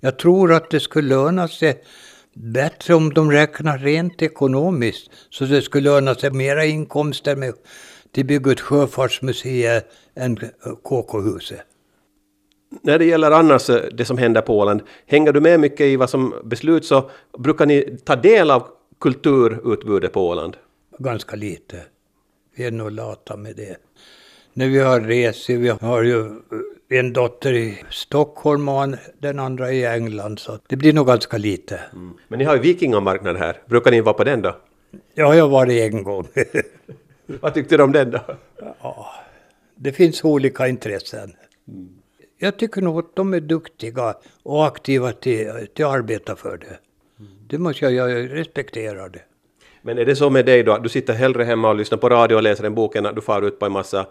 [0.00, 1.82] Jag tror att det skulle löna sig
[2.34, 5.10] bättre om de räknar rent ekonomiskt.
[5.30, 7.54] Så det skulle löna sig mera inkomster med
[8.12, 9.82] till bygga ett sjöfartsmuseum
[10.14, 10.36] än
[10.82, 11.60] KK-huset.
[12.82, 15.96] När det gäller annars eh, det som händer på Åland, hänger du med mycket i
[15.96, 18.68] vad som besluts och brukar ni ta del av
[19.00, 20.56] kulturutbudet på Åland?
[20.98, 21.80] Ganska lite.
[22.56, 23.76] Vi är nog lata med det.
[24.58, 26.24] När vi har resor, vi har ju
[26.88, 31.38] en dotter i Stockholm och en- den andra i England, så det blir nog ganska
[31.38, 31.80] lite.
[32.28, 34.56] Men ni har ju vikingamarknad här, brukar ni vara på den då?
[35.14, 36.28] Ja, jag har varit en gång.
[37.26, 38.20] Vad tyckte du om den då?
[39.74, 41.32] det finns olika intressen.
[42.38, 46.78] Jag tycker nog att de är duktiga och aktiva till, till att arbeta för det.
[47.48, 49.22] Det måste jag, jag respekterar det.
[49.82, 52.08] Men är det så med dig då, att du sitter hellre hemma och lyssnar på
[52.08, 54.06] radio och läser en bok än att du far ut på en massa eh,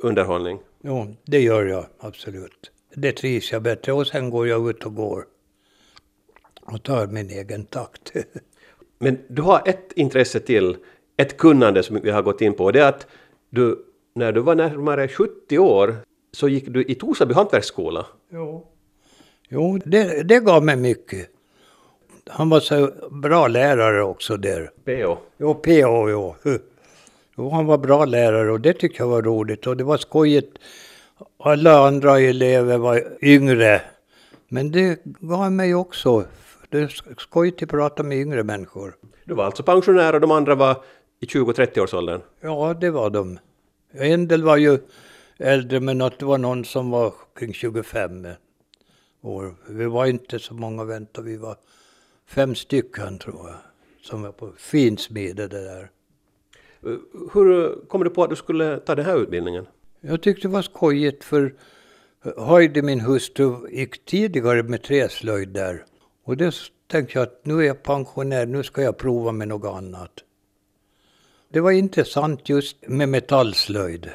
[0.00, 0.58] underhållning?
[0.82, 2.70] Jo, det gör jag absolut.
[2.94, 5.24] Det trivs jag bättre och sen går jag ut och går.
[6.62, 8.12] Och tar min egen takt.
[8.98, 10.76] Men du har ett intresse till,
[11.16, 13.06] ett kunnande som vi har gått in på, det är att
[13.50, 15.96] du, när du var närmare 70 år,
[16.32, 18.06] så gick du i Torsby hantverksskola.
[18.32, 18.66] jo,
[19.48, 21.28] jo det, det gav mig mycket.
[22.26, 24.70] Han var så bra lärare också där.
[24.84, 25.16] PO.
[25.38, 25.70] Jo, PA,
[26.10, 26.34] jo.
[27.36, 29.66] Jo, han var bra lärare och det tyckte jag var roligt.
[29.66, 30.58] Och det var skojigt.
[31.38, 33.82] Alla andra elever var yngre.
[34.48, 36.24] Men det gav mig också.
[36.68, 38.94] Det är skojigt att prata med yngre människor.
[39.24, 40.76] Du var alltså pensionär och de andra var
[41.20, 42.20] i 20-30-årsåldern.
[42.40, 43.38] Ja, det var de.
[43.92, 44.78] En del var ju
[45.38, 48.26] äldre, men att det var någon som var kring 25
[49.22, 49.54] år.
[49.68, 51.56] Vi var inte så många vänta, vi var
[52.26, 53.56] fem stycken tror jag.
[54.02, 55.90] Som var på finsmide det där.
[57.32, 59.66] Hur kom du på att du skulle ta den här utbildningen?
[60.00, 61.54] Jag tyckte det var skojigt för
[62.38, 65.84] Heidi, min hustru, gick tidigare med träslöjd där.
[66.24, 66.54] Och det
[66.86, 70.10] tänkte jag att nu är jag pensionär, nu ska jag prova med något annat.
[71.48, 74.10] Det var intressant just med metallslöjd.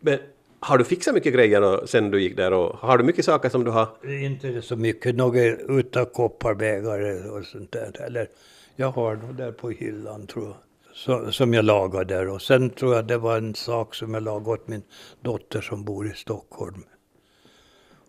[0.00, 0.18] Men
[0.60, 3.48] har du fixat mycket grejer då, sen du gick där och har du mycket saker
[3.48, 3.88] som du har...
[4.02, 8.00] Det är inte så mycket, några utav kopparbägare och sånt där.
[8.00, 8.28] Eller
[8.76, 10.56] jag har nog där på hyllan tror jag.
[10.94, 12.28] Så, som jag lagade där.
[12.28, 14.82] Och sen tror jag det var en sak som jag lagade åt min
[15.20, 16.84] dotter som bor i Stockholm.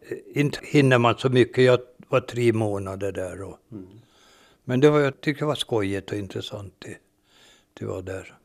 [0.09, 3.41] Eh, Inte hinner man så mycket, jag var tre månader där.
[3.41, 3.57] Och,
[4.63, 6.97] Men det var, jag tyckte det var skojigt och intressant det,
[7.79, 8.37] det var där.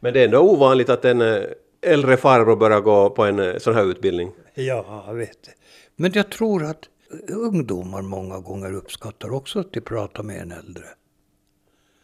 [0.00, 1.42] Men det är ändå ovanligt att en eh,
[1.80, 4.32] äldre farbror börjar gå på en eh, sån här utbildning.
[4.54, 5.52] Ja, jag vet det.
[5.96, 6.88] Men jag tror att
[7.28, 10.84] ungdomar många gånger uppskattar också att de pratar med en äldre.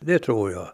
[0.00, 0.68] Det tror jag.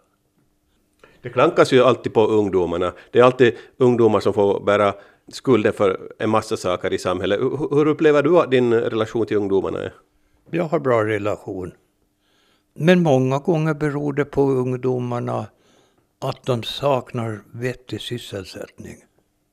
[1.23, 2.93] Det klankas ju alltid på ungdomarna.
[3.11, 4.95] Det är alltid ungdomar som får bära
[5.33, 7.41] skulden för en massa saker i samhället.
[7.71, 9.95] Hur upplever du att din relation till ungdomarna är?
[10.51, 11.73] Jag har bra relation.
[12.75, 15.47] Men många gånger beror det på ungdomarna
[16.21, 18.97] att de saknar vettig sysselsättning.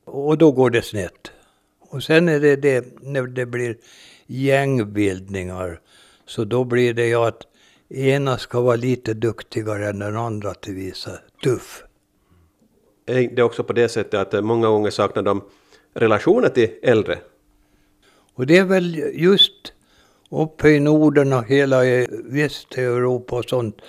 [0.06, 1.32] Och då går det snett.
[1.80, 3.78] Och sen är det det, när det blir
[4.28, 5.80] gängbildningar,
[6.26, 7.42] så då blir det ju att
[7.96, 11.12] ena ska vara lite duktigare än den andra till visa
[11.44, 11.84] tuff.
[13.06, 15.44] Är det också på det sättet att eh, många gånger saknar de
[15.94, 17.20] relationer till äldre?
[18.34, 19.74] Och det är väl just
[20.30, 21.82] uppe i Norden och hela
[22.24, 23.82] Västeuropa och sånt.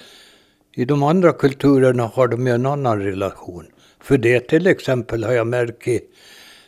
[0.74, 3.66] I de andra kulturerna har de ju en annan relation.
[4.00, 6.04] För det till exempel har jag märkt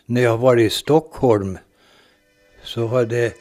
[0.07, 1.59] när jag var i Stockholm
[2.63, 3.33] så hade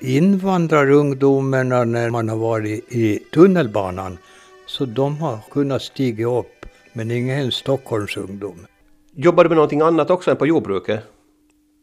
[0.00, 4.18] invandrarungdomarna när man har varit i tunnelbanan,
[4.66, 8.66] så de har kunnat stiga upp, men ingen Stockholms ungdom.
[9.12, 11.00] Jobbar du med någonting annat också än på jordbruket?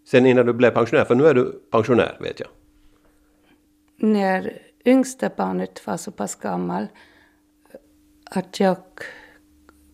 [0.08, 2.49] Sen innan du blev pensionär, för nu är du pensionär vet jag.
[3.97, 6.88] När yngsta barnet var så pass gammal
[8.26, 8.78] att jag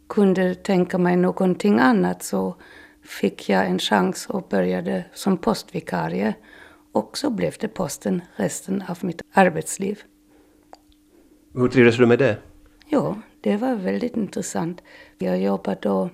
[0.10, 2.56] kunde tänka mig någonting annat så
[3.04, 6.34] fick jag en chans och började som postvikarie.
[6.92, 10.04] Och så blev det posten resten av mitt arbetsliv.
[11.54, 12.38] Hur trivdes du med det?
[12.88, 14.82] Ja, det var väldigt intressant.
[15.18, 16.10] Jag jobbade då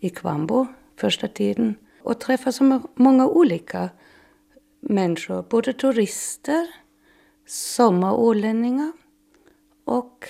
[0.00, 3.90] i Kvambo första tiden och träffade så många olika
[4.80, 6.66] människor, både turister,
[7.46, 8.92] sommarålänningar
[9.84, 10.24] och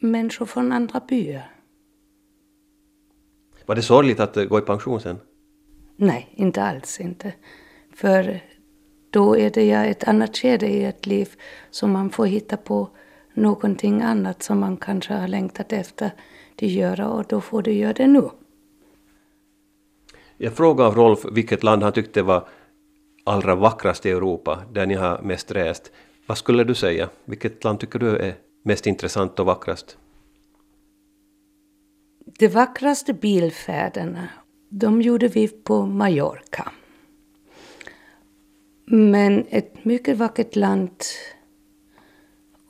[0.00, 1.50] människor från andra byar.
[3.66, 5.18] Var det sorgligt att gå i pension sen?
[5.96, 7.34] Nej, inte alls inte.
[7.94, 8.40] För
[9.12, 11.28] då är det ja ett annat skede i ett liv
[11.70, 12.88] som man får hitta på
[13.34, 16.10] någonting annat som man kanske har längtat efter
[16.56, 18.30] att göra och då får du göra det nu.
[20.36, 22.48] Jag frågade Rolf vilket land han tyckte var
[23.24, 25.92] allra vackrast i Europa, där ni har mest rest.
[26.26, 27.08] Vad skulle du säga?
[27.24, 29.96] Vilket land tycker du är mest intressant och vackrast?
[32.38, 34.28] De vackraste bilfärderna,
[34.68, 36.72] de gjorde vi på Mallorca.
[38.94, 40.90] Men ett mycket vackert land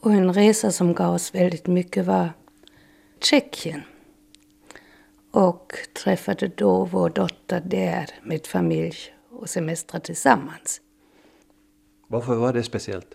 [0.01, 2.33] och en resa som gav oss väldigt mycket var
[3.21, 3.83] Tjeckien.
[5.31, 5.73] Och
[6.05, 8.97] träffade då vår dotter där med familj
[9.31, 10.81] och semestra tillsammans.
[12.07, 13.15] Varför var det speciellt?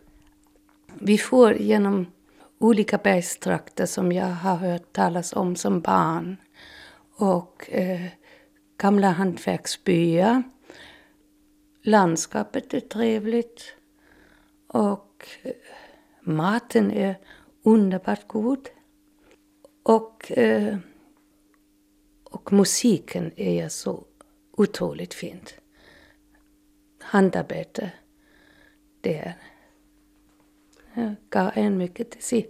[0.94, 2.06] Vi får genom
[2.58, 6.38] olika bergstrakter som jag har hört talas om som barn.
[7.18, 8.06] Och eh,
[8.78, 10.44] gamla hantverksbyar.
[11.88, 13.74] Landskapet är trevligt.
[14.68, 15.26] Och
[16.22, 17.16] maten är
[17.64, 18.70] underbart god.
[19.84, 20.78] Och, eh,
[22.24, 24.04] och musiken är så
[24.52, 25.54] otroligt fint.
[27.00, 27.92] Handarbete,
[29.02, 29.34] det
[31.30, 32.50] gav en mycket till sig.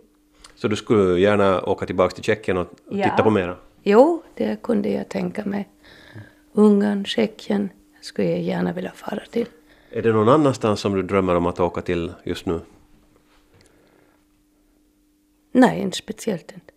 [0.55, 3.03] Så du skulle gärna åka tillbaka till Tjeckien och Ja.
[3.09, 3.57] titta på mera?
[3.83, 5.69] Jo, det kunde jag tänka mig.
[6.51, 7.69] Ungern, Tjeckien
[8.07, 9.47] skulle jag gärna vilja fara till.
[9.89, 12.59] Är det någon annanstans som du drömmer om att åka till just nu?
[15.51, 16.73] Nej, inte speciellt inte.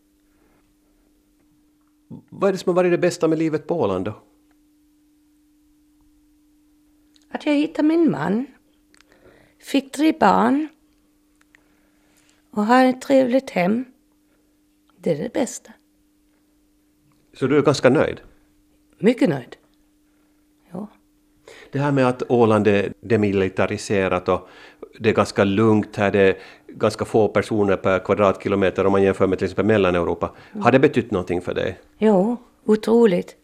[2.28, 4.22] Vad är det som har varit det bästa med livet på Åland då?
[7.30, 8.46] Att jag hittade min man,
[9.58, 10.68] fick tre barn
[12.50, 13.84] och har ett trevligt hem.
[14.96, 15.72] Det är det bästa.
[17.32, 18.20] Så du är ganska nöjd?
[18.98, 19.56] Mycket nöjd.
[21.72, 24.48] Det här med att Åland är demilitariserat och
[24.98, 29.26] det är ganska lugnt här, det är ganska få personer per kvadratkilometer om man jämför
[29.26, 30.30] med till exempel Mellaneuropa.
[30.60, 31.78] Har det betytt någonting för dig?
[31.98, 33.36] Jo, otroligt.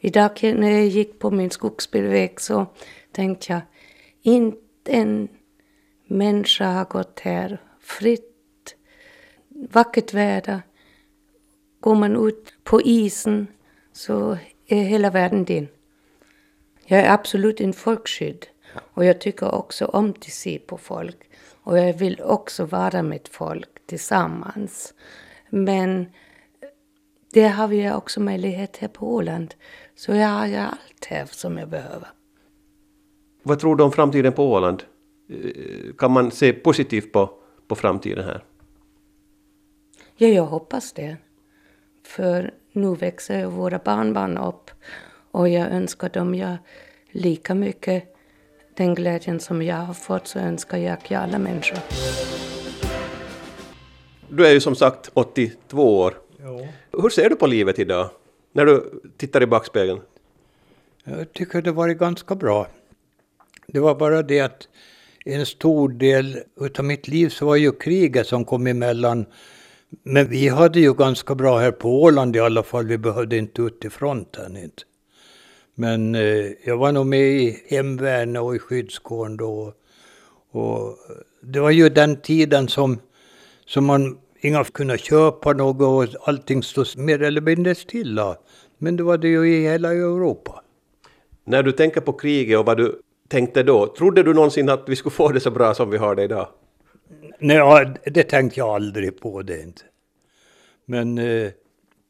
[0.00, 2.66] Idag när jag gick på min skogsbilväg så
[3.12, 3.60] tänkte jag,
[4.22, 5.28] inte en
[6.06, 8.74] människa har gått här fritt,
[9.70, 10.62] vackert väder.
[11.80, 13.46] Går man ut på isen
[13.92, 15.68] så är hela världen din.
[16.92, 18.46] Jag är absolut en folkskydd
[18.94, 21.30] och jag tycker också om att se på folk
[21.62, 24.94] och jag vill också vara med folk tillsammans.
[25.50, 26.06] Men
[27.32, 29.54] det har vi också möjlighet här på Åland.
[29.94, 32.08] Så jag har allt här som jag behöver.
[33.42, 34.82] Vad tror du om framtiden på Åland?
[35.30, 37.30] Eh, Kan man se positivt på,
[37.68, 38.44] på framtiden här?
[40.16, 41.16] Ja, jag hoppas det.
[42.06, 44.70] För nu växer våra barnbarn upp
[45.32, 46.56] och jag önskar dem ja
[47.10, 48.04] lika mycket
[48.76, 51.78] den glädjen som jag har fått så önskar jag alla människor.
[54.28, 56.14] Du är ju som sagt 82 år.
[57.02, 58.10] Hur ser du på livet idag?
[58.52, 60.00] När du tittar i backspegeln?
[61.04, 62.66] Jag tycker det varit ganska bra.
[63.66, 64.68] Det var bara det att
[65.24, 69.26] en stor del utav mitt liv så var ju kriget som kom emellan.
[70.02, 72.86] Men vi hade ju ganska bra här på Åland i alla fall.
[72.86, 74.82] Vi behövde inte ut till fronten inte.
[75.74, 79.72] Men eh, jag var nog med i hemvärnet och i skyddskåren då.
[80.50, 80.96] Och
[81.40, 82.98] det var ju den tiden som,
[83.66, 88.36] som man inga kunde köpa något och allting stod mer eller mindre stilla.
[88.78, 90.62] Men det var det ju i hela Europa.
[91.44, 94.96] När du tänker på kriget och vad du tänkte då, trodde du någonsin att vi
[94.96, 96.48] skulle få det så bra som vi har det idag?
[97.38, 99.82] Nej, det tänkte jag aldrig på det inte.
[100.84, 101.50] Men eh,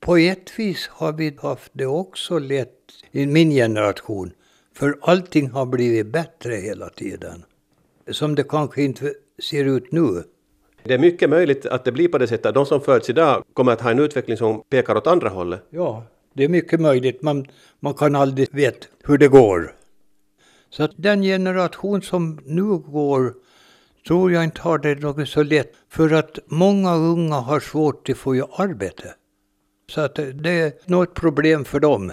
[0.01, 2.69] på ett vis har vi haft det också lätt
[3.13, 4.33] i min generation.
[4.75, 7.45] För allting har blivit bättre hela tiden.
[8.11, 9.15] Som det kanske inte
[9.51, 10.23] ser ut nu.
[10.83, 12.55] Det är mycket möjligt att det blir på det sättet.
[12.55, 15.63] De som föds idag kommer att ha en utveckling som pekar åt andra hållet.
[15.71, 16.05] Ja,
[16.35, 17.23] det är mycket möjligt.
[17.23, 17.47] Man,
[17.81, 19.75] man kan aldrig veta hur det går.
[20.71, 23.35] Så att den generation som nu går
[24.07, 25.73] tror jag inte har det något så lätt.
[25.89, 29.15] För att många unga har svårt att få arbete.
[29.91, 32.13] Så att det är något problem för dem.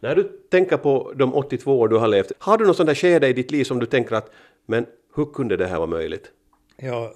[0.00, 2.94] När du tänker på de 82 år du har levt, har du något sån där
[2.94, 4.30] skede i ditt liv som du tänker att
[4.66, 6.32] men hur kunde det här vara möjligt?
[6.76, 7.12] Ja,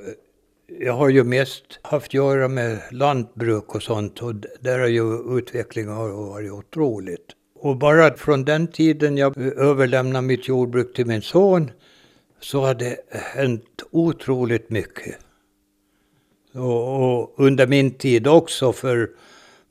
[0.66, 5.38] jag har ju mest haft att göra med lantbruk och sånt och där har ju
[5.38, 7.26] utvecklingen varit otroligt.
[7.54, 11.70] Och bara från den tiden jag överlämnade mitt jordbruk till min son
[12.40, 15.16] så har det hänt otroligt mycket.
[16.54, 19.10] Och, och under min tid också, för,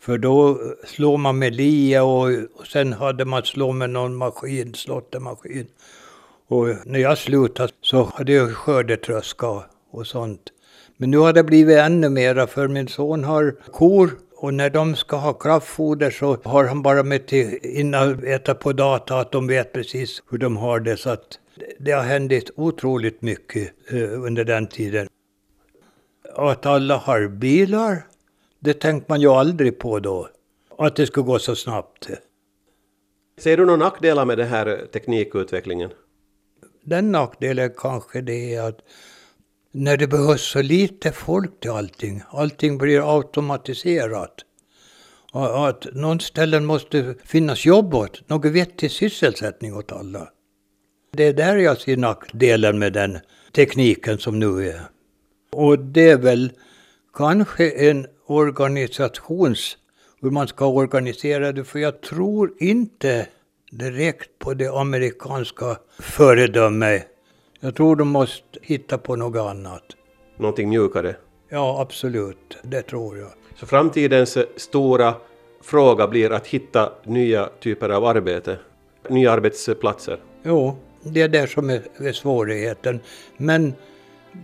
[0.02, 4.74] för då slår man med lia och, och sen hade man slå med någon maskin,
[4.74, 5.68] slåttermaskin.
[6.48, 10.42] Och när jag slutade så hade jag skördetröska och sånt.
[10.98, 14.96] Men nu har det blivit ännu mera för min son har kor och när de
[14.96, 19.48] ska ha kraftfoder så har han bara med till innan äta på data att de
[19.48, 20.98] vet precis hur de har det.
[20.98, 21.40] Så att
[21.80, 25.08] det har hänt otroligt mycket eh, under den tiden.
[26.36, 28.04] Att alla har bilar,
[28.64, 30.30] det tänkte man ju aldrig på då.
[30.78, 32.10] Att det skulle gå så snabbt.
[33.38, 35.92] Ser du några nackdelar med den här teknikutvecklingen?
[36.84, 38.80] Den nackdelen kanske det är att
[39.72, 44.36] när det behövs så lite folk till allting, allting blir automatiserat.
[45.34, 50.30] Och att någon ställen måste finnas jobb åt, någon vettig sysselsättning åt alla.
[51.12, 53.20] Det är där jag ser nackdelen med den
[53.52, 54.82] tekniken som nu är.
[55.52, 56.52] Och det är väl
[57.14, 59.78] kanske en organisations,
[60.22, 63.28] hur man ska organisera det, för jag tror inte
[63.72, 67.08] direkt på det amerikanska föredömet.
[67.60, 69.84] Jag tror de måste hitta på något annat.
[70.38, 71.16] Någonting mjukare?
[71.50, 72.58] Ja, absolut.
[72.64, 73.30] Det tror jag.
[73.56, 75.14] Så framtidens stora
[75.64, 78.58] fråga blir att hitta nya typer av arbete?
[79.10, 80.20] Nya arbetsplatser?
[80.44, 83.00] Jo, det är det som är svårigheten.
[83.38, 83.74] Men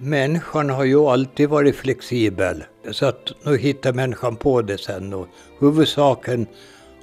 [0.01, 2.63] människan har ju alltid varit flexibel.
[2.91, 5.13] Så att nu hittar människan på det sen.
[5.13, 5.27] Och
[5.59, 6.47] huvudsaken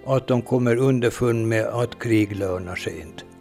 [0.07, 3.34] att de kommer underfund med att krig lönar sig inte.